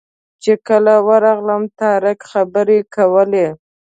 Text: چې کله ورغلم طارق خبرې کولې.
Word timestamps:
چې 0.43 0.53
کله 0.67 0.93
ورغلم 1.07 1.63
طارق 1.79 2.19
خبرې 2.31 2.79
کولې. 2.95 3.47